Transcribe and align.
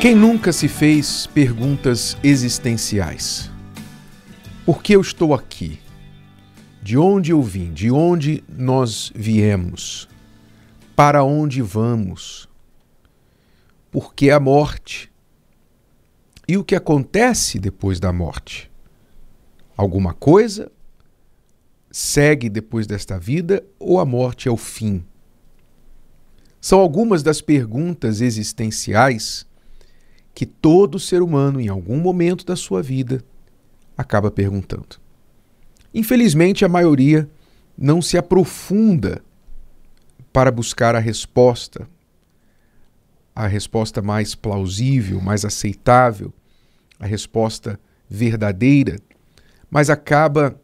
Quem 0.00 0.14
nunca 0.14 0.50
se 0.50 0.66
fez 0.66 1.26
perguntas 1.26 2.16
existenciais? 2.24 3.50
Por 4.64 4.82
que 4.82 4.94
eu 4.94 5.00
estou 5.02 5.34
aqui? 5.34 5.78
De 6.82 6.96
onde 6.96 7.32
eu 7.32 7.42
vim? 7.42 7.70
De 7.70 7.90
onde 7.90 8.42
nós 8.48 9.12
viemos? 9.14 10.08
Para 10.96 11.22
onde 11.22 11.60
vamos? 11.60 12.48
Por 13.90 14.14
que 14.14 14.30
a 14.30 14.40
morte? 14.40 15.12
E 16.48 16.56
o 16.56 16.64
que 16.64 16.74
acontece 16.74 17.58
depois 17.58 18.00
da 18.00 18.10
morte? 18.10 18.70
Alguma 19.76 20.14
coisa 20.14 20.72
segue 21.90 22.48
depois 22.48 22.86
desta 22.86 23.18
vida 23.18 23.62
ou 23.78 24.00
a 24.00 24.06
morte 24.06 24.48
é 24.48 24.50
o 24.50 24.56
fim? 24.56 25.04
São 26.58 26.80
algumas 26.80 27.22
das 27.22 27.42
perguntas 27.42 28.22
existenciais 28.22 29.46
que 30.34 30.46
todo 30.46 30.98
ser 30.98 31.22
humano, 31.22 31.60
em 31.60 31.68
algum 31.68 31.98
momento 31.98 32.44
da 32.44 32.56
sua 32.56 32.82
vida, 32.82 33.22
acaba 33.96 34.30
perguntando. 34.30 34.96
Infelizmente, 35.92 36.64
a 36.64 36.68
maioria 36.68 37.28
não 37.76 38.00
se 38.00 38.16
aprofunda 38.16 39.22
para 40.32 40.50
buscar 40.50 40.94
a 40.94 40.98
resposta, 40.98 41.88
a 43.34 43.46
resposta 43.46 44.00
mais 44.00 44.34
plausível, 44.34 45.20
mais 45.20 45.44
aceitável, 45.44 46.32
a 46.98 47.06
resposta 47.06 47.80
verdadeira, 48.08 48.98
mas 49.70 49.90
acaba 49.90 50.60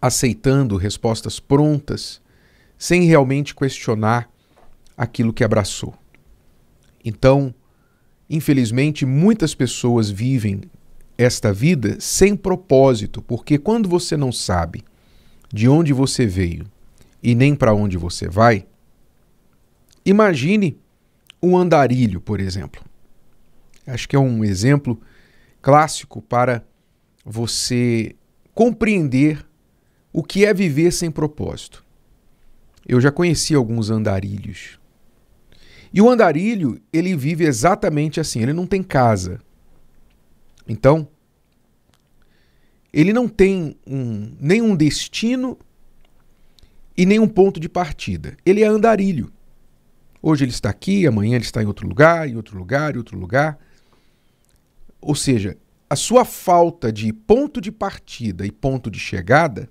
aceitando 0.00 0.76
respostas 0.76 1.38
prontas, 1.38 2.20
sem 2.78 3.04
realmente 3.04 3.54
questionar 3.54 4.30
aquilo 4.96 5.32
que 5.32 5.44
abraçou. 5.44 5.94
Então, 7.04 7.54
Infelizmente, 8.30 9.04
muitas 9.04 9.56
pessoas 9.56 10.08
vivem 10.08 10.60
esta 11.18 11.52
vida 11.52 11.96
sem 11.98 12.36
propósito, 12.36 13.20
porque 13.20 13.58
quando 13.58 13.88
você 13.88 14.16
não 14.16 14.30
sabe 14.30 14.84
de 15.52 15.68
onde 15.68 15.92
você 15.92 16.26
veio 16.26 16.64
e 17.20 17.34
nem 17.34 17.56
para 17.56 17.74
onde 17.74 17.98
você 17.98 18.28
vai, 18.28 18.64
imagine 20.06 20.78
um 21.42 21.58
andarilho, 21.58 22.20
por 22.20 22.40
exemplo. 22.40 22.80
Acho 23.84 24.08
que 24.08 24.14
é 24.14 24.18
um 24.18 24.44
exemplo 24.44 25.00
clássico 25.60 26.22
para 26.22 26.64
você 27.24 28.14
compreender 28.54 29.44
o 30.12 30.22
que 30.22 30.44
é 30.44 30.54
viver 30.54 30.92
sem 30.92 31.10
propósito. 31.10 31.84
Eu 32.86 33.00
já 33.00 33.10
conheci 33.10 33.54
alguns 33.54 33.90
andarilhos 33.90 34.79
e 35.92 36.00
o 36.00 36.08
andarilho, 36.08 36.80
ele 36.92 37.16
vive 37.16 37.44
exatamente 37.44 38.20
assim, 38.20 38.40
ele 38.42 38.52
não 38.52 38.66
tem 38.66 38.82
casa. 38.82 39.40
Então, 40.68 41.08
ele 42.92 43.12
não 43.12 43.28
tem 43.28 43.76
um, 43.86 44.36
nenhum 44.40 44.76
destino 44.76 45.58
e 46.96 47.04
nenhum 47.04 47.26
ponto 47.26 47.58
de 47.58 47.68
partida. 47.68 48.36
Ele 48.44 48.62
é 48.62 48.66
andarilho. 48.66 49.32
Hoje 50.22 50.44
ele 50.44 50.52
está 50.52 50.68
aqui, 50.68 51.06
amanhã 51.06 51.36
ele 51.36 51.44
está 51.44 51.62
em 51.62 51.66
outro 51.66 51.88
lugar, 51.88 52.28
em 52.28 52.36
outro 52.36 52.58
lugar, 52.58 52.94
em 52.94 52.98
outro 52.98 53.18
lugar. 53.18 53.58
Ou 55.00 55.14
seja, 55.14 55.56
a 55.88 55.96
sua 55.96 56.24
falta 56.24 56.92
de 56.92 57.12
ponto 57.12 57.60
de 57.60 57.72
partida 57.72 58.46
e 58.46 58.52
ponto 58.52 58.90
de 58.90 58.98
chegada 58.98 59.68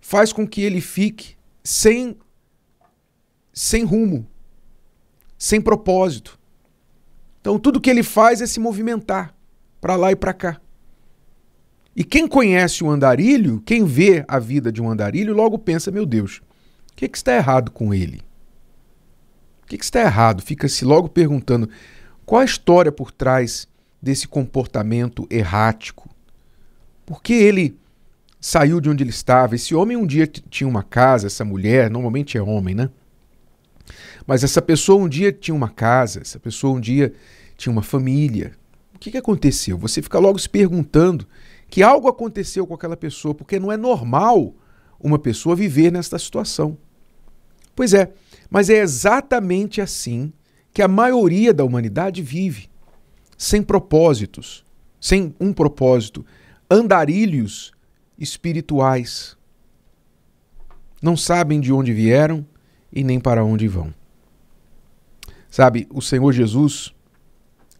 faz 0.00 0.32
com 0.32 0.46
que 0.46 0.62
ele 0.62 0.80
fique 0.80 1.36
sem 1.62 2.16
sem 3.52 3.84
rumo, 3.84 4.26
sem 5.38 5.60
propósito. 5.60 6.38
Então 7.40 7.58
tudo 7.58 7.80
que 7.80 7.90
ele 7.90 8.02
faz 8.02 8.40
é 8.40 8.46
se 8.46 8.58
movimentar 8.58 9.34
para 9.80 9.96
lá 9.96 10.10
e 10.10 10.16
para 10.16 10.32
cá. 10.32 10.60
E 11.96 12.02
quem 12.02 12.26
conhece 12.26 12.82
o 12.82 12.90
andarilho, 12.90 13.62
quem 13.64 13.84
vê 13.84 14.24
a 14.26 14.38
vida 14.38 14.72
de 14.72 14.82
um 14.82 14.90
andarilho, 14.90 15.34
logo 15.34 15.58
pensa: 15.58 15.90
meu 15.90 16.04
Deus, 16.04 16.38
o 16.90 16.96
que, 16.96 17.08
que 17.08 17.16
está 17.16 17.34
errado 17.34 17.70
com 17.70 17.94
ele? 17.94 18.22
O 19.62 19.66
que, 19.66 19.78
que 19.78 19.84
está 19.84 20.00
errado? 20.00 20.42
Fica-se 20.42 20.84
logo 20.84 21.08
perguntando 21.08 21.68
qual 22.26 22.40
a 22.40 22.44
história 22.44 22.90
por 22.90 23.10
trás 23.10 23.68
desse 24.00 24.28
comportamento 24.28 25.26
errático. 25.30 26.10
Por 27.06 27.22
que 27.22 27.32
ele 27.32 27.78
saiu 28.40 28.80
de 28.80 28.90
onde 28.90 29.02
ele 29.02 29.10
estava? 29.10 29.54
Esse 29.54 29.74
homem 29.74 29.96
um 29.96 30.06
dia 30.06 30.26
tinha 30.26 30.68
uma 30.68 30.82
casa, 30.82 31.26
essa 31.26 31.44
mulher, 31.44 31.90
normalmente 31.90 32.36
é 32.36 32.42
homem, 32.42 32.74
né? 32.74 32.90
Mas 34.26 34.42
essa 34.42 34.62
pessoa 34.62 35.02
um 35.02 35.08
dia 35.08 35.32
tinha 35.32 35.54
uma 35.54 35.68
casa, 35.68 36.20
essa 36.20 36.38
pessoa 36.38 36.76
um 36.76 36.80
dia 36.80 37.12
tinha 37.56 37.72
uma 37.72 37.82
família. 37.82 38.52
O 38.94 38.98
que, 38.98 39.10
que 39.10 39.18
aconteceu? 39.18 39.76
Você 39.78 40.00
fica 40.00 40.18
logo 40.18 40.38
se 40.38 40.48
perguntando 40.48 41.26
que 41.68 41.82
algo 41.82 42.08
aconteceu 42.08 42.66
com 42.66 42.74
aquela 42.74 42.96
pessoa, 42.96 43.34
porque 43.34 43.58
não 43.58 43.70
é 43.70 43.76
normal 43.76 44.54
uma 44.98 45.18
pessoa 45.18 45.54
viver 45.54 45.92
nesta 45.92 46.18
situação. 46.18 46.78
Pois 47.76 47.92
é, 47.92 48.12
mas 48.48 48.70
é 48.70 48.78
exatamente 48.78 49.80
assim 49.80 50.32
que 50.72 50.80
a 50.80 50.88
maioria 50.88 51.52
da 51.52 51.64
humanidade 51.64 52.22
vive, 52.22 52.68
sem 53.36 53.62
propósitos, 53.62 54.64
sem 55.00 55.34
um 55.38 55.52
propósito, 55.52 56.24
andarilhos 56.70 57.72
espirituais. 58.18 59.36
Não 61.02 61.16
sabem 61.16 61.60
de 61.60 61.72
onde 61.72 61.92
vieram 61.92 62.46
e 62.92 63.04
nem 63.04 63.20
para 63.20 63.44
onde 63.44 63.68
vão. 63.68 63.92
Sabe, 65.54 65.86
o 65.88 66.02
Senhor 66.02 66.32
Jesus 66.32 66.92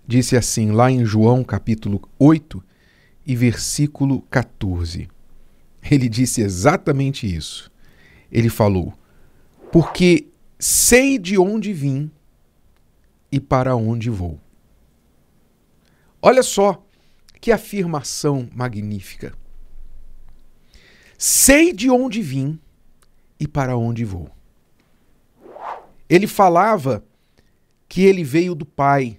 disse 0.06 0.36
assim 0.36 0.70
lá 0.70 0.92
em 0.92 1.04
João 1.04 1.42
capítulo 1.42 2.08
8 2.20 2.62
e 3.26 3.34
versículo 3.34 4.22
14. 4.30 5.08
Ele 5.82 6.08
disse 6.08 6.40
exatamente 6.40 7.26
isso. 7.26 7.68
Ele 8.30 8.48
falou: 8.48 8.94
Porque 9.72 10.28
sei 10.56 11.18
de 11.18 11.36
onde 11.36 11.72
vim 11.72 12.12
e 13.32 13.40
para 13.40 13.74
onde 13.74 14.08
vou. 14.08 14.38
Olha 16.22 16.44
só 16.44 16.80
que 17.40 17.50
afirmação 17.50 18.48
magnífica. 18.54 19.34
Sei 21.18 21.72
de 21.72 21.90
onde 21.90 22.22
vim 22.22 22.56
e 23.40 23.48
para 23.48 23.76
onde 23.76 24.04
vou. 24.04 24.30
Ele 26.08 26.28
falava 26.28 27.04
que 27.88 28.02
ele 28.02 28.24
veio 28.24 28.54
do 28.54 28.64
Pai. 28.64 29.18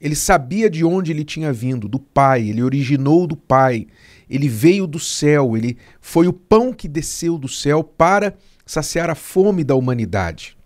Ele 0.00 0.14
sabia 0.14 0.70
de 0.70 0.84
onde 0.84 1.12
ele 1.12 1.24
tinha 1.24 1.52
vindo, 1.52 1.86
do 1.86 1.98
Pai, 1.98 2.48
ele 2.48 2.62
originou 2.62 3.26
do 3.26 3.36
Pai, 3.36 3.86
ele 4.28 4.48
veio 4.48 4.86
do 4.86 4.98
céu, 4.98 5.56
ele 5.56 5.76
foi 6.00 6.26
o 6.26 6.32
pão 6.32 6.72
que 6.72 6.88
desceu 6.88 7.36
do 7.36 7.48
céu 7.48 7.84
para 7.84 8.34
saciar 8.64 9.10
a 9.10 9.14
fome 9.14 9.62
da 9.62 9.74
humanidade, 9.74 10.56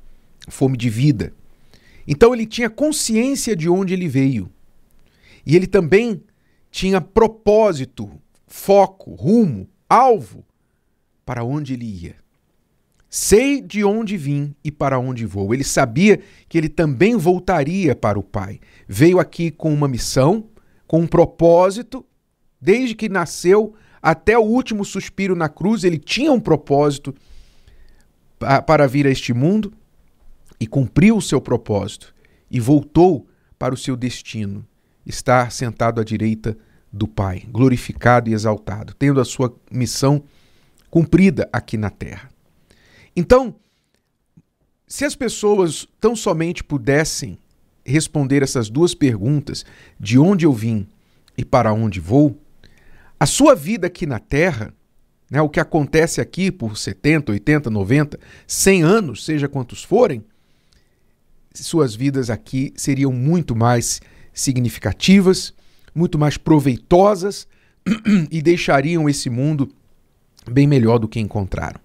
a 0.47 0.51
fome 0.51 0.77
de 0.77 0.89
vida. 0.89 1.33
Então 2.07 2.35
ele 2.35 2.47
tinha 2.47 2.71
consciência 2.71 3.57
de 3.57 3.69
onde 3.69 3.95
ele 3.95 4.09
veio. 4.09 4.51
E 5.45 5.57
ele 5.57 5.67
também 5.67 6.23
tinha 6.71 7.01
propósito, 7.01 8.11
foco, 8.47 9.15
rumo, 9.15 9.69
alvo 9.89 10.45
para 11.25 11.43
onde 11.45 11.73
ele 11.73 11.87
ia. 11.87 12.24
Sei 13.17 13.61
de 13.61 13.85
onde 13.85 14.17
vim 14.17 14.57
e 14.65 14.73
para 14.73 14.99
onde 14.99 15.25
vou. 15.25 15.55
Ele 15.55 15.63
sabia 15.63 16.21
que 16.49 16.59
ele 16.59 16.69
também 16.69 17.17
voltaria 17.17 17.95
para 17.95 18.19
o 18.19 18.25
Pai. 18.25 18.59
Veio 18.89 19.21
aqui 19.21 19.53
com 19.53 19.73
uma 19.73 19.87
missão, 19.87 20.49
com 20.85 21.03
um 21.03 21.07
propósito. 21.07 22.05
Desde 22.61 22.97
que 22.97 23.09
nasceu 23.09 23.73
até 24.03 24.37
o 24.37 24.43
último 24.43 24.85
suspiro 24.85 25.37
na 25.37 25.49
cruz, 25.49 25.85
ele 25.85 25.97
tinha 25.97 26.33
um 26.33 26.41
propósito 26.41 27.15
para 28.67 28.89
vir 28.89 29.07
a 29.07 29.11
este 29.11 29.33
mundo 29.33 29.73
e 30.59 30.67
cumpriu 30.67 31.17
o 31.17 31.23
seu 31.23 31.41
propósito 31.41 32.13
e 32.51 32.59
voltou 32.59 33.29
para 33.57 33.73
o 33.73 33.79
seu 33.79 33.95
destino, 33.95 34.67
estar 35.07 35.53
sentado 35.53 36.01
à 36.01 36.05
direita 36.05 36.59
do 36.93 37.07
Pai, 37.07 37.45
glorificado 37.49 38.29
e 38.29 38.35
exaltado, 38.35 38.93
tendo 38.93 39.21
a 39.21 39.25
sua 39.25 39.57
missão 39.71 40.25
cumprida 40.91 41.49
aqui 41.53 41.77
na 41.77 41.91
terra. 41.91 42.34
Então, 43.17 43.55
se 44.87 45.05
as 45.05 45.15
pessoas 45.15 45.87
tão 46.01 46.15
somente 46.15 46.63
pudessem 46.63 47.39
responder 47.85 48.43
essas 48.43 48.69
duas 48.71 48.95
perguntas, 48.95 49.65
de 49.99 50.19
onde 50.19 50.47
eu 50.47 50.53
vim 50.53 50.87
e 51.37 51.45
para 51.45 51.73
onde 51.73 52.01
vou, 52.01 52.39
a 53.19 53.27
sua 53.27 53.55
vida 53.55 53.87
aqui 53.87 54.07
na 54.07 54.19
Terra, 54.19 54.75
né, 55.31 55.41
o 55.41 55.49
que 55.49 55.61
acontece 55.61 56.21
aqui 56.21 56.51
por 56.51 56.77
70, 56.77 57.33
80, 57.33 57.71
90, 57.71 58.21
100 58.47 58.83
anos, 58.83 59.25
seja 59.25 59.49
quantos 59.49 59.83
forem, 59.83 60.25
suas 61.55 61.95
vidas 61.95 62.31
aqui 62.31 62.73
seriam 62.77 63.13
muito 63.13 63.55
mais 63.55 64.01
significativas, 64.33 65.55
muito 65.95 66.19
mais 66.19 66.37
proveitosas 66.37 67.47
e 68.31 68.43
deixariam 68.43 69.09
esse 69.09 69.31
mundo 69.31 69.73
bem 70.51 70.67
melhor 70.67 70.99
do 70.99 71.09
que 71.09 71.21
encontraram. 71.21 71.84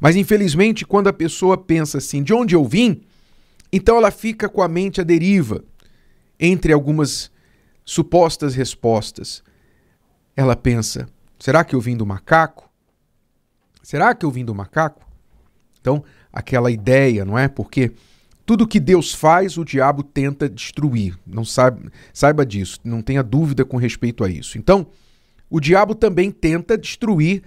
Mas 0.00 0.16
infelizmente, 0.16 0.84
quando 0.84 1.08
a 1.08 1.12
pessoa 1.12 1.56
pensa 1.56 1.98
assim, 1.98 2.22
de 2.22 2.32
onde 2.32 2.54
eu 2.54 2.64
vim, 2.64 3.02
então 3.72 3.96
ela 3.96 4.10
fica 4.10 4.48
com 4.48 4.62
a 4.62 4.68
mente 4.68 5.00
à 5.00 5.04
deriva. 5.04 5.64
entre 6.38 6.72
algumas 6.72 7.30
supostas 7.84 8.54
respostas, 8.54 9.42
ela 10.36 10.56
pensa: 10.56 11.08
será 11.38 11.64
que 11.64 11.74
eu 11.74 11.80
vim 11.80 11.96
do 11.96 12.06
macaco? 12.06 12.70
Será 13.82 14.14
que 14.14 14.24
eu 14.24 14.30
vim 14.30 14.44
do 14.44 14.54
macaco? 14.54 15.06
Então, 15.80 16.02
aquela 16.32 16.70
ideia, 16.70 17.24
não 17.24 17.38
é? 17.38 17.48
Porque 17.48 17.92
tudo 18.46 18.66
que 18.66 18.80
Deus 18.80 19.12
faz, 19.12 19.58
o 19.58 19.64
diabo 19.64 20.02
tenta 20.02 20.48
destruir. 20.48 21.18
Não 21.26 21.44
sabe, 21.44 21.90
saiba 22.12 22.44
disso, 22.44 22.80
não 22.82 23.02
tenha 23.02 23.22
dúvida 23.22 23.64
com 23.64 23.76
respeito 23.76 24.24
a 24.24 24.28
isso. 24.28 24.58
Então, 24.58 24.86
o 25.50 25.60
diabo 25.60 25.94
também 25.94 26.30
tenta 26.30 26.76
destruir 26.76 27.42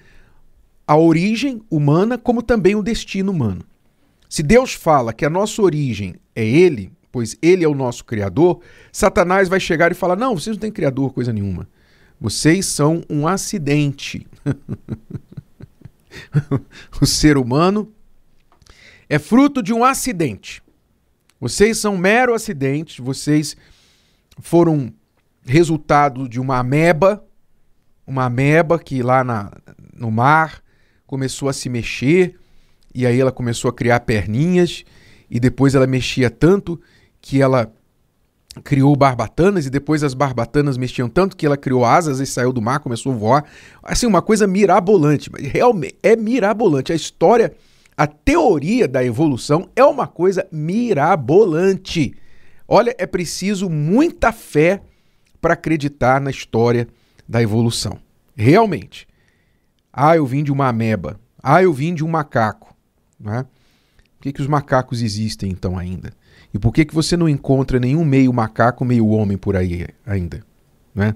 a 0.88 0.96
origem 0.96 1.62
humana, 1.70 2.18
como 2.18 2.42
também 2.42 2.74
o 2.74 2.82
destino 2.82 3.32
humano. 3.32 3.64
Se 4.30 4.42
Deus 4.42 4.74
fala 4.74 5.14
que 5.14 5.26
a 5.26 5.30
nossa 5.30 5.62
origem 5.62 6.16
é 6.34 6.46
Ele, 6.46 6.92
pois 7.12 7.38
Ele 7.42 7.66
é 7.66 7.68
o 7.68 7.76
nosso 7.76 8.06
Criador, 8.06 8.62
Satanás 8.92 9.50
vai 9.50 9.60
chegar 9.60 9.92
e 9.92 9.96
falar: 9.96 10.16
não, 10.16 10.34
vocês 10.34 10.56
não 10.56 10.62
têm 10.62 10.72
Criador, 10.72 11.14
coisa 11.14 11.34
nenhuma. 11.34 11.68
Vocês 12.20 12.66
são 12.66 13.04
um 13.10 13.28
acidente. 13.28 14.26
o 17.02 17.06
ser 17.06 17.38
humano 17.38 17.92
é 19.10 19.20
fruto 19.20 19.62
de 19.62 19.74
um 19.74 19.84
acidente. 19.84 20.64
Vocês 21.40 21.78
são 21.78 21.98
mero 21.98 22.34
acidente, 22.34 23.02
vocês 23.02 23.56
foram 24.40 24.92
resultado 25.46 26.28
de 26.28 26.40
uma 26.40 26.58
ameba, 26.58 27.24
uma 28.06 28.26
ameba 28.26 28.80
que 28.80 29.04
lá 29.04 29.24
na, 29.24 29.52
no 29.94 30.10
mar 30.10 30.64
começou 31.08 31.48
a 31.48 31.54
se 31.54 31.70
mexer 31.70 32.36
e 32.94 33.06
aí 33.08 33.20
ela 33.20 33.32
começou 33.32 33.70
a 33.70 33.74
criar 33.74 34.02
perninhas 34.02 34.84
e 35.32 35.40
depois 35.40 35.74
ela 35.74 35.88
mexia 35.88 36.30
tanto 36.30 36.80
que 37.22 37.42
ela 37.42 37.72
criou 38.64 38.96
barbatanas 38.96 39.66
e 39.66 39.70
depois 39.70 40.04
as 40.04 40.14
barbatanas 40.14 40.78
mexiam 40.78 41.08
tanto 41.08 41.38
que 41.38 41.46
ela 41.46 41.58
criou 41.58 41.86
asas 41.86 42.20
e 42.20 42.26
saiu 42.26 42.52
do 42.52 42.62
mar, 42.62 42.80
começou 42.80 43.14
a 43.14 43.16
voar. 43.16 43.46
Assim, 43.84 44.06
uma 44.06 44.22
coisa 44.22 44.48
mirabolante. 44.48 45.30
Realmente 45.38 45.96
é 46.02 46.16
mirabolante. 46.16 46.92
A 46.92 46.96
história, 46.96 47.54
a 47.96 48.08
teoria 48.08 48.88
da 48.88 49.04
evolução 49.04 49.70
é 49.76 49.84
uma 49.84 50.08
coisa 50.08 50.46
mirabolante. 50.52 52.16
Olha, 52.68 52.96
é 52.98 53.06
preciso 53.06 53.70
muita 53.70 54.32
fé 54.32 54.82
para 55.40 55.54
acreditar 55.54 56.20
na 56.20 56.32
história 56.32 56.88
da 57.28 57.42
evolução. 57.42 57.98
Realmente. 58.36 59.08
Ah, 60.00 60.16
eu 60.16 60.28
vim 60.28 60.44
de 60.44 60.52
uma 60.52 60.68
ameba. 60.68 61.20
Ah, 61.42 61.64
eu 61.64 61.74
vim 61.74 61.96
de 61.96 62.06
um 62.06 62.08
macaco. 62.08 62.72
Né? 63.20 63.48
Por 64.16 64.22
que, 64.22 64.32
que 64.32 64.42
os 64.42 64.48
macacos 64.48 65.02
existem 65.02 65.50
então 65.50 65.76
ainda? 65.76 66.14
E 66.54 66.60
por 66.60 66.72
que, 66.72 66.86
que 66.86 66.94
você 66.94 67.18
não 67.18 67.28
encontra 67.28 67.80
nenhum 67.80 68.06
meio 68.06 68.32
macaco, 68.32 68.86
meio 68.86 69.08
homem 69.08 69.40
por 69.40 69.56
aí 69.56 69.88
ainda? 70.06 70.46
Né? 70.94 71.16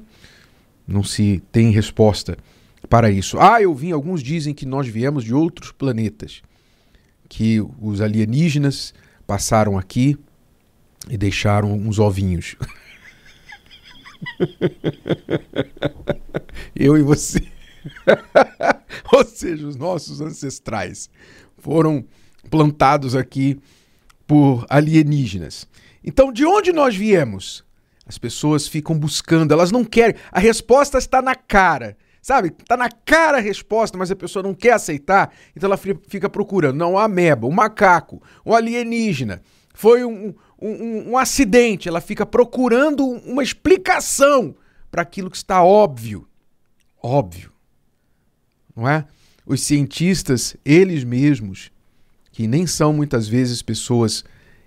Não 0.87 1.03
se 1.03 1.43
tem 1.51 1.69
resposta 1.69 2.35
para 2.89 3.11
isso. 3.11 3.39
Ah, 3.39 3.61
eu 3.61 3.71
vim, 3.75 3.91
alguns 3.91 4.23
dizem 4.23 4.51
que 4.51 4.65
nós 4.65 4.87
viemos 4.87 5.23
de 5.23 5.31
outros 5.31 5.71
planetas, 5.71 6.41
que 7.29 7.61
os 7.79 8.01
alienígenas 8.01 8.95
passaram 9.27 9.77
aqui 9.77 10.17
e 11.07 11.17
deixaram 11.17 11.73
uns 11.73 11.99
ovinhos. 11.99 12.55
eu 16.75 16.97
e 16.97 17.03
você. 17.03 17.60
Ou 19.13 19.25
seja, 19.25 19.67
os 19.67 19.75
nossos 19.75 20.21
ancestrais 20.21 21.09
foram 21.57 22.05
plantados 22.49 23.15
aqui 23.15 23.59
por 24.25 24.65
alienígenas. 24.69 25.67
Então, 26.03 26.31
de 26.31 26.45
onde 26.45 26.71
nós 26.71 26.95
viemos? 26.95 27.63
As 28.05 28.17
pessoas 28.17 28.67
ficam 28.67 28.97
buscando, 28.97 29.53
elas 29.53 29.71
não 29.71 29.85
querem. 29.85 30.15
A 30.31 30.39
resposta 30.39 30.97
está 30.97 31.21
na 31.21 31.35
cara. 31.35 31.97
Sabe? 32.21 32.49
Está 32.49 32.77
na 32.77 32.89
cara 32.89 33.37
a 33.37 33.41
resposta, 33.41 33.97
mas 33.97 34.11
a 34.11 34.15
pessoa 34.15 34.43
não 34.43 34.53
quer 34.53 34.73
aceitar, 34.73 35.33
então 35.55 35.67
ela 35.67 35.77
fica 35.77 36.29
procurando. 36.29 36.77
Não, 36.77 36.95
a 36.95 37.05
ameba, 37.05 37.47
o 37.47 37.51
macaco, 37.51 38.21
o 38.45 38.53
alienígena. 38.53 39.41
Foi 39.73 40.05
um, 40.05 40.33
um, 40.61 41.11
um 41.11 41.17
acidente. 41.17 41.87
Ela 41.87 41.99
fica 41.99 42.25
procurando 42.25 43.03
uma 43.05 43.41
explicação 43.41 44.55
para 44.91 45.01
aquilo 45.01 45.31
que 45.31 45.37
está 45.37 45.63
óbvio. 45.63 46.27
Óbvio. 47.01 47.50
Não 48.75 48.87
é? 48.87 49.05
Os 49.45 49.61
cientistas, 49.61 50.55
eles 50.63 51.03
mesmos, 51.03 51.71
que 52.31 52.47
nem 52.47 52.65
são 52.65 52.93
muitas 52.93 53.27
vezes 53.27 53.61
pessoas 53.61 54.23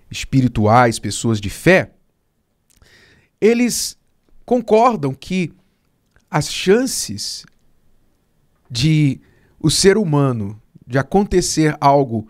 espirituais, 0.09 0.99
pessoas 0.99 1.41
de 1.41 1.49
fé, 1.49 1.91
eles 3.41 3.97
concordam 4.45 5.13
que 5.13 5.51
as 6.29 6.51
chances 6.51 7.45
de 8.69 9.19
o 9.59 9.69
ser 9.69 9.97
humano, 9.97 10.61
de 10.85 10.97
acontecer 10.97 11.75
algo 11.79 12.27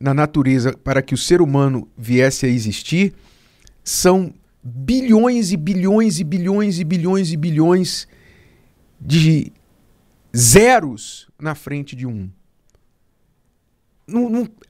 na 0.00 0.14
natureza 0.14 0.72
para 0.72 1.02
que 1.02 1.14
o 1.14 1.18
ser 1.18 1.42
humano 1.42 1.88
viesse 1.96 2.46
a 2.46 2.48
existir, 2.48 3.14
são 3.82 4.32
bilhões 4.62 5.52
e 5.52 5.56
bilhões 5.56 6.20
e 6.20 6.24
bilhões 6.24 6.78
e 6.78 6.84
bilhões 6.84 7.32
e 7.32 7.36
bilhões 7.36 8.08
de 9.00 9.52
zeros 10.38 11.28
na 11.38 11.54
frente 11.54 11.96
de 11.96 12.06
um 12.06 12.30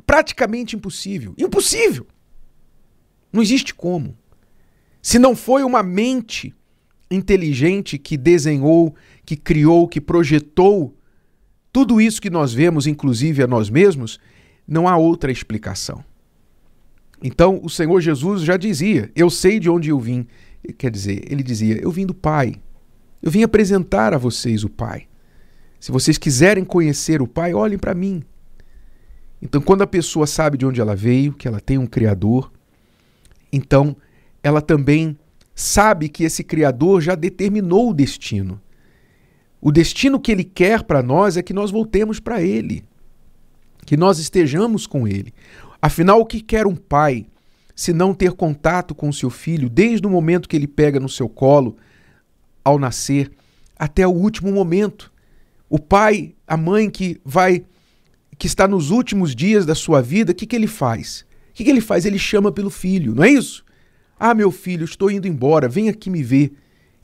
praticamente 0.05 0.75
impossível. 0.75 1.35
Impossível! 1.38 2.06
Não 3.32 3.43
existe 3.43 3.75
como. 3.75 4.17
Se 5.00 5.19
não 5.19 5.37
foi 5.37 5.62
uma 5.62 5.82
mente 5.82 6.55
inteligente 7.11 7.99
que 7.99 8.17
desenhou, 8.17 8.94
que 9.25 9.37
criou, 9.37 9.87
que 9.87 10.00
projetou 10.00 10.94
tudo 11.73 12.00
isso 12.00 12.21
que 12.21 12.31
nós 12.31 12.53
vemos, 12.53 12.87
inclusive 12.87 13.43
a 13.43 13.47
nós 13.47 13.71
mesmos, 13.71 14.19
não 14.67 14.88
há 14.88 14.97
outra 14.97 15.31
explicação. 15.31 16.05
Então 17.23 17.61
o 17.62 17.71
Senhor 17.71 18.00
Jesus 18.00 18.43
já 18.43 18.56
dizia: 18.56 19.11
Eu 19.14 19.31
sei 19.31 19.61
de 19.61 19.71
onde 19.71 19.91
eu 19.91 20.00
vim. 20.00 20.26
Quer 20.76 20.91
dizer, 20.91 21.31
ele 21.31 21.43
dizia: 21.43 21.79
Eu 21.81 21.91
vim 21.91 22.06
do 22.06 22.14
Pai. 22.14 22.56
Eu 23.23 23.31
vim 23.31 23.43
apresentar 23.43 24.14
a 24.14 24.19
vocês 24.19 24.64
o 24.64 24.69
Pai. 24.69 25.09
Se 25.80 25.92
vocês 25.92 26.19
quiserem 26.19 26.64
conhecer 26.64 27.22
o 27.22 27.26
Pai, 27.26 27.54
olhem 27.54 27.78
para 27.78 27.94
mim. 27.94 28.22
Então, 29.40 29.60
quando 29.60 29.82
a 29.82 29.86
pessoa 29.86 30.26
sabe 30.26 30.58
de 30.58 30.66
onde 30.66 30.80
ela 30.80 30.96
veio, 30.96 31.32
que 31.32 31.46
ela 31.46 31.60
tem 31.60 31.78
um 31.78 31.86
Criador, 31.86 32.50
então 33.52 33.96
ela 34.42 34.60
também 34.60 35.16
sabe 35.54 36.08
que 36.08 36.25
esse 36.25 36.42
Criador 36.42 37.00
já 37.00 37.14
determinou 37.14 37.90
o 37.90 37.94
destino. 37.94 38.61
O 39.61 39.73
destino 39.73 40.20
que 40.20 40.30
ele 40.30 40.44
quer 40.44 40.82
para 40.82 41.02
nós 41.02 41.37
é 41.37 41.42
que 41.42 41.52
nós 41.52 41.70
voltemos 41.70 42.20
para 42.20 42.40
ele, 42.40 42.85
que 43.85 43.97
nós 43.97 44.18
estejamos 44.18 44.87
com 44.87 45.06
ele. 45.06 45.32
Afinal, 45.80 46.20
o 46.20 46.26
que 46.26 46.40
quer 46.40 46.66
um 46.66 46.76
pai 46.76 47.26
se 47.75 47.92
não 47.92 48.12
ter 48.12 48.32
contato 48.32 48.94
com 48.94 49.12
seu 49.12 49.30
filho 49.30 49.68
desde 49.68 50.06
o 50.06 50.11
momento 50.11 50.49
que 50.49 50.56
ele 50.56 50.66
pega 50.66 50.99
no 50.99 51.08
seu 51.08 51.28
colo 51.28 51.76
ao 52.64 52.78
nascer 52.78 53.30
até 53.78 54.06
o 54.06 54.12
último 54.12 54.52
momento? 54.52 55.12
O 55.68 55.78
pai, 55.78 56.34
a 56.46 56.56
mãe 56.56 56.90
que 56.90 57.20
vai 57.25 57.64
que 58.38 58.46
está 58.46 58.68
nos 58.68 58.90
últimos 58.90 59.34
dias 59.34 59.66
da 59.66 59.75
sua 59.75 60.00
vida, 60.00 60.30
o 60.30 60.34
que, 60.34 60.46
que 60.46 60.54
ele 60.54 60.68
faz? 60.68 61.26
O 61.50 61.54
que, 61.54 61.64
que 61.64 61.70
ele 61.70 61.80
faz? 61.80 62.04
Ele 62.04 62.18
chama 62.18 62.52
pelo 62.52 62.70
filho, 62.70 63.14
não 63.14 63.25
é 63.25 63.30
isso? 63.30 63.64
Ah, 64.18 64.32
meu 64.32 64.52
filho, 64.52 64.84
estou 64.84 65.10
indo 65.10 65.26
embora, 65.26 65.68
vem 65.68 65.88
aqui 65.88 66.08
me 66.08 66.22
ver. 66.22 66.52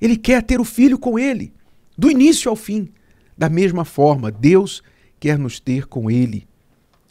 Ele 0.00 0.16
quer 0.16 0.42
ter 0.42 0.60
o 0.60 0.64
filho 0.64 0.98
com 0.98 1.18
ele, 1.18 1.52
do 1.98 2.10
início 2.10 2.48
ao 2.48 2.56
fim. 2.56 2.88
Da 3.36 3.48
mesma 3.48 3.84
forma, 3.84 4.30
Deus 4.30 4.82
quer 5.18 5.38
nos 5.38 5.58
ter 5.58 5.86
com 5.86 6.08
ele, 6.08 6.46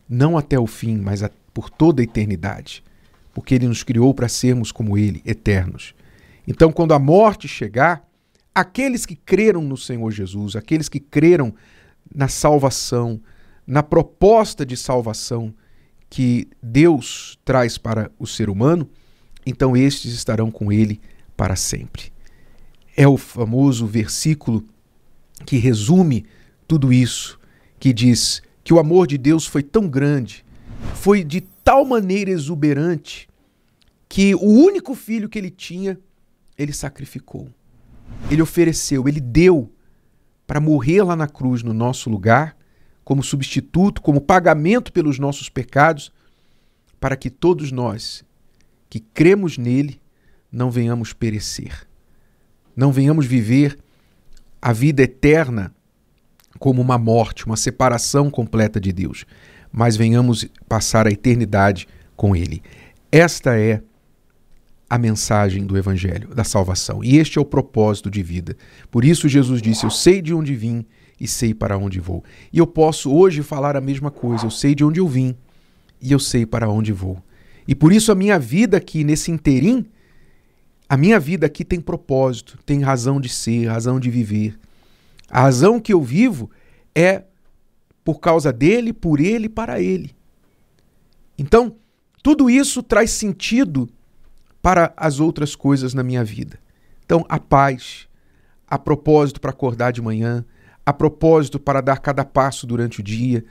não 0.07 0.37
até 0.37 0.57
o 0.57 0.67
fim, 0.67 0.97
mas 0.97 1.21
a, 1.21 1.29
por 1.53 1.69
toda 1.69 2.01
a 2.01 2.03
eternidade, 2.03 2.83
porque 3.33 3.55
ele 3.55 3.67
nos 3.67 3.83
criou 3.83 4.13
para 4.13 4.29
sermos 4.29 4.71
como 4.71 4.97
ele, 4.97 5.21
eternos. 5.25 5.93
Então, 6.47 6.71
quando 6.71 6.93
a 6.93 6.99
morte 6.99 7.47
chegar, 7.47 8.07
aqueles 8.53 9.05
que 9.05 9.15
creram 9.15 9.61
no 9.61 9.77
Senhor 9.77 10.11
Jesus, 10.11 10.55
aqueles 10.55 10.87
que 10.87 10.99
creram 10.99 11.53
na 12.13 12.27
salvação, 12.27 13.19
na 13.65 13.81
proposta 13.81 14.65
de 14.65 14.77
salvação 14.77 15.53
que 16.09 16.47
Deus 16.61 17.39
traz 17.43 17.77
para 17.77 18.11
o 18.19 18.27
ser 18.27 18.49
humano, 18.49 18.87
então 19.45 19.75
estes 19.75 20.13
estarão 20.13 20.51
com 20.51 20.71
ele 20.71 21.01
para 21.35 21.55
sempre. 21.55 22.13
É 22.95 23.07
o 23.07 23.17
famoso 23.17 23.87
versículo 23.87 24.63
que 25.45 25.57
resume 25.57 26.25
tudo 26.67 26.93
isso, 26.93 27.39
que 27.79 27.91
diz 27.91 28.41
que 28.63 28.73
o 28.73 28.79
amor 28.79 29.07
de 29.07 29.17
Deus 29.17 29.45
foi 29.45 29.63
tão 29.63 29.87
grande, 29.87 30.45
foi 30.93 31.23
de 31.23 31.41
tal 31.41 31.83
maneira 31.83 32.29
exuberante, 32.29 33.27
que 34.07 34.35
o 34.35 34.45
único 34.45 34.93
filho 34.93 35.27
que 35.27 35.39
ele 35.39 35.49
tinha, 35.49 35.99
ele 36.55 36.71
sacrificou. 36.71 37.49
Ele 38.33 38.41
ofereceu, 38.41 39.07
ele 39.07 39.19
deu 39.19 39.71
para 40.47 40.59
morrer 40.59 41.03
lá 41.03 41.15
na 41.15 41.27
cruz 41.27 41.61
no 41.61 41.71
nosso 41.71 42.09
lugar 42.09 42.57
como 43.03 43.21
substituto, 43.21 44.01
como 44.01 44.19
pagamento 44.19 44.91
pelos 44.91 45.19
nossos 45.19 45.49
pecados, 45.49 46.11
para 46.99 47.15
que 47.15 47.29
todos 47.29 47.71
nós 47.71 48.25
que 48.89 48.99
cremos 48.99 49.57
nele 49.57 50.01
não 50.51 50.71
venhamos 50.71 51.13
perecer. 51.13 51.87
Não 52.75 52.91
venhamos 52.91 53.27
viver 53.27 53.77
a 54.59 54.73
vida 54.73 55.03
eterna 55.03 55.71
como 56.57 56.81
uma 56.81 56.97
morte, 56.97 57.45
uma 57.45 57.57
separação 57.57 58.31
completa 58.31 58.79
de 58.79 58.91
Deus, 58.91 59.25
mas 59.71 59.95
venhamos 59.95 60.47
passar 60.67 61.05
a 61.05 61.11
eternidade 61.11 61.87
com 62.15 62.35
Ele. 62.35 62.63
Esta 63.11 63.59
é 63.59 63.83
a 64.89 64.97
mensagem 64.97 65.65
do 65.65 65.77
Evangelho, 65.77 66.33
da 66.35 66.43
salvação. 66.43 67.03
E 67.03 67.17
este 67.17 67.37
é 67.37 67.41
o 67.41 67.45
propósito 67.45 68.09
de 68.09 68.21
vida. 68.21 68.55
Por 68.91 69.03
isso, 69.03 69.27
Jesus 69.27 69.61
disse: 69.61 69.85
Eu 69.85 69.89
sei 69.89 70.21
de 70.21 70.33
onde 70.33 70.55
vim 70.55 70.85
e 71.19 71.27
sei 71.27 71.53
para 71.53 71.77
onde 71.77 71.99
vou. 71.99 72.23
E 72.51 72.57
eu 72.57 72.67
posso 72.67 73.13
hoje 73.13 73.41
falar 73.41 73.75
a 73.75 73.81
mesma 73.81 74.11
coisa. 74.11 74.45
Eu 74.45 74.51
sei 74.51 74.75
de 74.75 74.83
onde 74.83 74.99
eu 74.99 75.07
vim 75.07 75.35
e 76.01 76.11
eu 76.11 76.19
sei 76.19 76.45
para 76.45 76.69
onde 76.69 76.91
vou. 76.91 77.21
E 77.67 77.73
por 77.73 77.93
isso, 77.93 78.11
a 78.11 78.15
minha 78.15 78.37
vida 78.37 78.77
aqui, 78.77 79.03
nesse 79.03 79.31
interim, 79.31 79.85
a 80.87 80.97
minha 80.97 81.19
vida 81.19 81.45
aqui 81.45 81.63
tem 81.63 81.79
propósito, 81.79 82.59
tem 82.65 82.81
razão 82.81 83.19
de 83.21 83.29
ser, 83.29 83.67
razão 83.67 83.99
de 83.99 84.09
viver. 84.09 84.57
A 85.29 85.41
razão 85.41 85.79
que 85.79 85.93
eu 85.93 86.01
vivo 86.01 86.51
é 86.93 87.23
por 88.03 88.19
causa 88.19 88.51
dele, 88.51 88.91
por 88.91 89.19
ele, 89.19 89.47
para 89.47 89.81
ele. 89.81 90.11
Então, 91.37 91.75
tudo 92.21 92.49
isso 92.49 92.83
traz 92.83 93.11
sentido 93.11 93.89
para 94.63 94.93
as 94.95 95.19
outras 95.19 95.57
coisas 95.57 95.93
na 95.93 96.01
minha 96.01 96.23
vida. 96.23 96.57
Então, 97.05 97.25
a 97.27 97.37
paz, 97.37 98.07
a 98.65 98.79
propósito 98.79 99.41
para 99.41 99.51
acordar 99.51 99.91
de 99.91 100.01
manhã, 100.01 100.45
a 100.85 100.93
propósito 100.93 101.59
para 101.59 101.81
dar 101.81 101.99
cada 101.99 102.23
passo 102.23 102.65
durante 102.65 103.01
o 103.01 103.03
dia, 103.03 103.43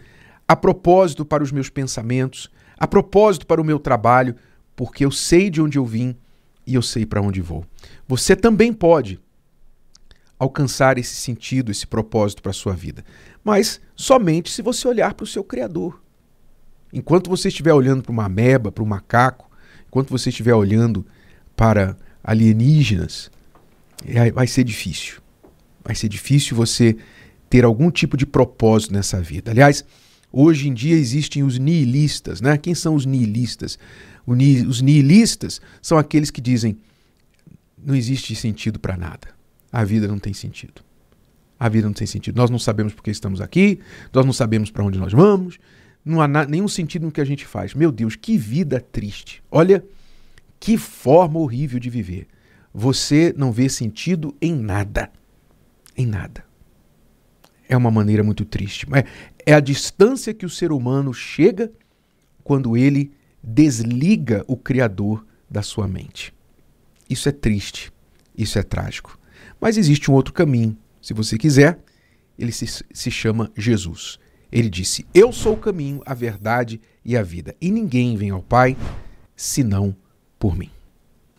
a 0.49 0.57
propósito 0.57 1.23
para 1.23 1.43
os 1.43 1.53
meus 1.53 1.69
pensamentos, 1.69 2.51
a 2.79 2.87
propósito 2.87 3.47
para 3.47 3.61
o 3.61 3.65
meu 3.65 3.79
trabalho, 3.79 4.35
porque 4.75 5.05
eu 5.05 5.11
sei 5.11 5.51
de 5.51 5.61
onde 5.61 5.77
eu 5.77 5.85
vim 5.85 6.17
e 6.67 6.75
eu 6.75 6.83
sei 6.83 7.05
para 7.05 7.21
onde 7.21 7.43
vou. 7.43 7.67
Você 8.09 8.35
também 8.35 8.73
pode 8.73 9.21
alcançar 10.39 10.97
esse 10.97 11.15
sentido, 11.15 11.71
esse 11.71 11.87
propósito 11.87 12.43
para 12.43 12.51
a 12.51 12.55
sua 12.55 12.73
vida, 12.73 13.05
mas 13.45 13.83
somente 13.95 14.51
se 14.51 14.63
você 14.63 14.89
olhar 14.89 15.13
para 15.13 15.25
o 15.25 15.27
seu 15.27 15.45
Criador. 15.45 16.03
Enquanto 16.91 17.29
você 17.29 17.49
estiver 17.49 17.75
olhando 17.75 18.03
para 18.03 18.13
uma 18.13 18.25
ameba, 18.25 18.73
para 18.73 18.83
um 18.83 18.87
macaco, 18.87 19.52
enquanto 19.93 20.09
você 20.09 20.31
estiver 20.31 20.55
olhando 20.55 21.05
para 21.55 21.95
alienígenas, 22.25 23.31
é, 24.07 24.33
vai 24.33 24.47
ser 24.47 24.65
difícil. 24.65 25.21
Vai 25.85 25.95
ser 25.95 26.09
difícil 26.09 26.57
você 26.57 26.97
ter 27.51 27.63
algum 27.63 27.91
tipo 27.91 28.17
de 28.17 28.25
propósito 28.25 28.95
nessa 28.95 29.21
vida. 29.21 29.51
Aliás, 29.51 29.85
hoje 30.33 30.67
em 30.67 30.73
dia 30.73 30.97
existem 30.97 31.43
os 31.43 31.59
nihilistas, 31.59 32.41
né? 32.41 32.57
Quem 32.57 32.75
são 32.75 32.95
os 32.95 33.05
nihilistas? 33.05 33.79
Os 34.27 34.81
nihilistas 34.81 35.61
são 35.83 35.99
aqueles 35.99 36.31
que 36.31 36.41
dizem 36.41 36.79
não 37.77 37.95
existe 37.95 38.35
sentido 38.35 38.81
para 38.81 38.97
nada. 38.97 39.29
A 39.71 39.85
vida 39.85 40.09
não 40.09 40.19
tem 40.19 40.33
sentido. 40.33 40.81
A 41.61 41.69
vida 41.69 41.87
não 41.87 41.93
tem 41.93 42.07
sentido. 42.07 42.37
Nós 42.37 42.49
não 42.49 42.59
sabemos 42.59 42.95
por 42.95 43.03
que 43.03 43.11
estamos 43.11 43.43
aqui, 43.43 43.81
nós 44.11 44.25
não 44.25 44.33
sabemos 44.33 44.71
para 44.71 44.85
onde 44.85 44.99
nós 44.99 45.13
vamos, 45.13 45.59
não 46.05 46.21
há 46.21 46.29
nenhum 46.29 46.69
sentido 46.69 47.07
no 47.07 47.13
que 47.13 47.21
a 47.21 47.25
gente 47.25 47.47
faz. 47.47 47.75
Meu 47.75 47.93
Deus, 47.93 48.17
que 48.17 48.37
vida 48.37 48.81
triste. 48.81 49.43
Olha 49.51 49.85
que 50.59 50.77
forma 50.77 51.39
horrível 51.39 51.79
de 51.79 51.91
viver. 51.91 52.27
Você 52.75 53.35
não 53.37 53.53
vê 53.53 53.69
sentido 53.69 54.35
em 54.41 54.55
nada. 54.55 55.11
Em 55.97 56.07
nada. 56.07 56.45
É 57.69 57.77
uma 57.77 57.91
maneira 57.91 58.23
muito 58.23 58.45
triste. 58.45 58.87
É, 58.95 59.53
é 59.53 59.55
a 59.55 59.61
distância 59.61 60.35
que 60.35 60.47
o 60.47 60.51
ser 60.51 60.73
humano 60.73 61.13
chega 61.13 61.73
quando 62.43 62.77
ele 62.77 63.13
desliga 63.43 64.45
o 64.47 64.57
Criador 64.57 65.25
da 65.51 65.63
sua 65.63 65.87
mente. 65.87 66.35
Isso 67.09 67.29
é 67.29 67.33
triste. 67.33 67.93
Isso 68.37 68.59
é 68.59 68.63
trágico. 68.63 69.19
Mas 69.61 69.77
existe 69.77 70.11
um 70.11 70.15
outro 70.15 70.33
caminho. 70.33 70.77
Se 71.01 71.13
você 71.13 71.37
quiser, 71.37 71.79
ele 72.39 72.53
se, 72.53 72.67
se 72.67 73.11
chama 73.11 73.51
Jesus. 73.57 74.19
Ele 74.53 74.69
disse: 74.69 75.07
Eu 75.15 75.33
sou 75.33 75.55
o 75.55 75.59
caminho, 75.59 76.03
a 76.05 76.13
verdade 76.13 76.81
e 77.05 77.17
a 77.17 77.23
vida, 77.23 77.57
e 77.61 77.71
ninguém 77.71 78.17
vem 78.17 78.31
ao 78.31 78.43
Pai 78.43 78.77
senão 79.35 79.97
por 80.39 80.55
mim. 80.55 80.71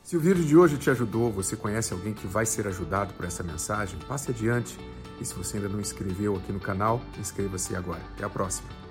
Se 0.04 0.18
o 0.18 0.20
vídeo 0.20 0.44
de 0.44 0.58
hoje 0.58 0.78
te 0.78 0.90
ajudou, 0.90 1.32
você 1.32 1.56
conhece 1.56 1.94
alguém 1.94 2.14
que 2.14 2.28
vai 2.28 2.46
ser 2.46 2.68
ajudado 2.68 3.14
por 3.14 3.26
essa 3.26 3.44
mensagem, 3.44 3.98
passe 4.08 4.32
adiante. 4.32 4.78
E 5.22 5.26
se 5.26 5.34
você 5.34 5.58
ainda 5.58 5.70
não 5.70 5.80
inscreveu 5.80 6.36
aqui 6.36 6.52
no 6.52 6.60
canal, 6.60 7.02
inscreva-se 7.20 7.76
agora. 7.76 8.02
Até 8.16 8.26
a 8.26 8.30
próxima. 8.30 8.83